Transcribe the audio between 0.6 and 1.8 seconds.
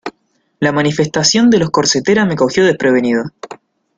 manifestación de los